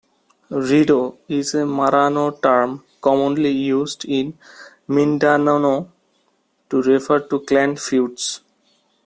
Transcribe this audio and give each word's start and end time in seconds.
"Rido" 0.67 1.19
is 1.27 1.53
a 1.53 1.57
Maranao 1.59 2.41
term 2.41 2.83
commonly 2.99 3.51
used 3.51 4.03
in 4.05 4.35
Mindanao 4.87 5.91
to 6.71 6.81
refer 6.81 7.19
to 7.19 7.39
clan 7.41 7.75
feuds. 7.75 8.41